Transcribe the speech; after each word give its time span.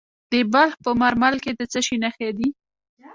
د 0.31 0.33
بلخ 0.53 0.73
په 0.85 0.91
مارمل 1.01 1.35
کې 1.43 1.51
د 1.59 1.61
څه 1.71 1.79
شي 1.85 1.95
نښې 2.03 2.29
دي؟ 2.37 2.47